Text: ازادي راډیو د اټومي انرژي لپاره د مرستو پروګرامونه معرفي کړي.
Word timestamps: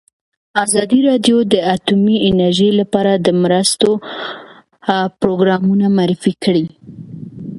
ازادي 0.63 0.99
راډیو 1.09 1.37
د 1.53 1.55
اټومي 1.75 2.17
انرژي 2.29 2.69
لپاره 2.79 3.13
د 3.25 3.27
مرستو 3.43 3.89
پروګرامونه 5.21 5.85
معرفي 5.97 6.33
کړي. 6.43 6.65